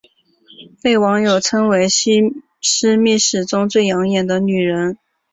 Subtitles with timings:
[0.81, 4.97] 被网友称为西施秘史中最养眼的女人。